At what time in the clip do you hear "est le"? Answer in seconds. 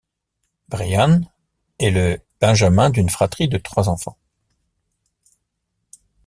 1.77-2.19